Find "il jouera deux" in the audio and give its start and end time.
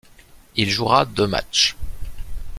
0.55-1.27